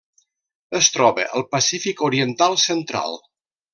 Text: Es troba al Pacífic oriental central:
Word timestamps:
Es 0.79 0.87
troba 0.95 1.27
al 1.39 1.45
Pacífic 1.51 2.01
oriental 2.07 2.57
central: 2.67 3.19